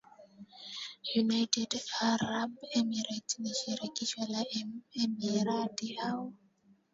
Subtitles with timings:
[1.23, 1.71] United
[2.11, 4.41] Arab Emirates ni shirikisho la
[5.03, 6.33] emirati au